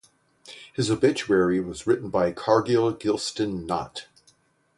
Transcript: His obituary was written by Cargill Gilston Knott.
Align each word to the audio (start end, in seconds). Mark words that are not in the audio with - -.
His 0.73 0.89
obituary 0.89 1.59
was 1.59 1.85
written 1.85 2.09
by 2.09 2.31
Cargill 2.31 2.91
Gilston 2.91 3.67
Knott. 3.67 4.07